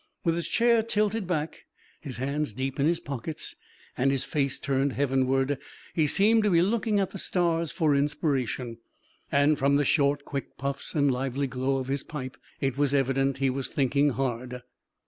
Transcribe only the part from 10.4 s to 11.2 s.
puffs and